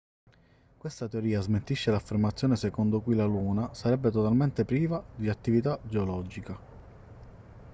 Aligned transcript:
questa 0.79 1.07
teoria 1.07 1.41
smentisce 1.41 1.91
l'affermazione 1.91 2.55
secondo 2.55 3.01
cui 3.01 3.13
la 3.13 3.25
luna 3.25 3.71
sarebbe 3.75 4.09
totalmente 4.09 4.65
priva 4.65 5.03
di 5.15 5.29
attività 5.29 5.77
geologica 5.83 6.59